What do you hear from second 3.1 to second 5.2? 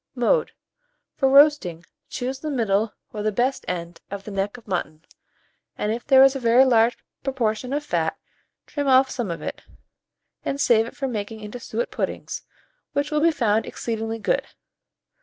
or the best end, of the neck of mutton,